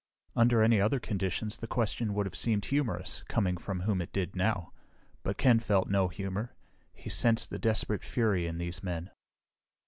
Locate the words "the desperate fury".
7.51-8.47